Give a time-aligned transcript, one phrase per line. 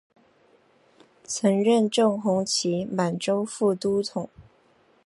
[1.25, 4.27] 曾任正红旗满洲副都统。